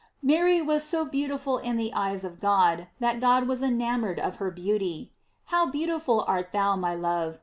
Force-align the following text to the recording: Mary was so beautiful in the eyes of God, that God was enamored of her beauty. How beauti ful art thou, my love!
Mary 0.23 0.63
was 0.63 0.83
so 0.83 1.05
beautiful 1.05 1.59
in 1.59 1.77
the 1.77 1.93
eyes 1.93 2.23
of 2.23 2.39
God, 2.39 2.87
that 2.99 3.19
God 3.19 3.47
was 3.47 3.61
enamored 3.61 4.19
of 4.19 4.37
her 4.37 4.49
beauty. 4.49 5.13
How 5.53 5.67
beauti 5.71 6.01
ful 6.01 6.23
art 6.27 6.51
thou, 6.51 6.75
my 6.75 6.95
love! 6.95 7.37